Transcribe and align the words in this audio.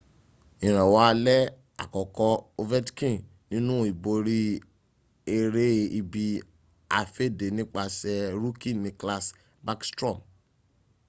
ìrànwọ́ 0.65 1.01
alẹ́ 1.11 1.41
àkọ́kọ́ 1.83 2.31
ovechkin 2.61 3.15
nínú 3.49 3.73
ìborí 3.91 4.39
ẹrẹ́ 5.37 5.73
ibi-afẹ́dẹ́ 5.99 7.53
nípasẹ̀ 7.57 8.19
rookie 8.41 8.73
nicklas 8.83 9.25
backstrom 9.65 10.17